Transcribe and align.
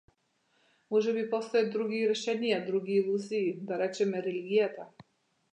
Можеби 0.93 1.25
постојат 1.33 1.69
и 1.69 1.75
други 1.75 2.01
решенија, 2.13 2.59
други 2.71 2.97
илузии, 3.03 3.55
да 3.71 3.81
речеме 3.85 4.27
религијата. 4.31 4.91